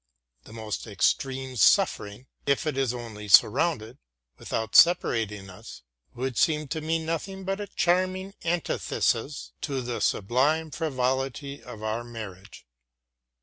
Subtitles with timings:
[0.45, 3.99] The most extreme suffering, if it is only surrounded,
[4.39, 5.83] without separating us,
[6.15, 12.03] would seem to me nothing but a charming antithesis to the sublime frivolity of our
[12.03, 12.65] marriage.